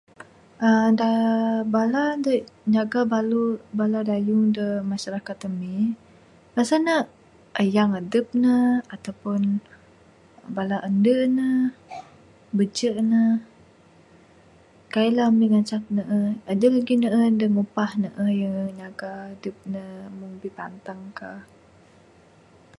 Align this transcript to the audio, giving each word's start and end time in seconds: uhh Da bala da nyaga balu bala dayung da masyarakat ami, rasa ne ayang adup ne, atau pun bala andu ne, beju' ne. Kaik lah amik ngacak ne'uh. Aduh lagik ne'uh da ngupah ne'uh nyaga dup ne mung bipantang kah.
uhh 0.67 0.89
Da 0.99 1.09
bala 1.73 2.03
da 2.25 2.31
nyaga 2.73 3.01
balu 3.11 3.43
bala 3.79 3.99
dayung 4.09 4.45
da 4.57 4.67
masyarakat 4.91 5.37
ami, 5.49 5.75
rasa 6.57 6.75
ne 6.85 6.95
ayang 7.61 7.91
adup 7.99 8.27
ne, 8.43 8.55
atau 8.95 9.13
pun 9.21 9.41
bala 10.55 10.75
andu 10.87 11.15
ne, 11.37 11.49
beju' 12.57 13.01
ne. 13.11 13.23
Kaik 14.93 15.11
lah 15.15 15.25
amik 15.31 15.51
ngacak 15.53 15.83
ne'uh. 15.95 16.29
Aduh 16.51 16.71
lagik 16.75 16.97
ne'uh 17.01 17.23
da 17.39 17.45
ngupah 17.55 17.91
ne'uh 18.03 18.31
nyaga 18.79 19.11
dup 19.41 19.57
ne 19.73 19.83
mung 20.17 20.33
bipantang 20.41 21.01
kah. 21.17 21.39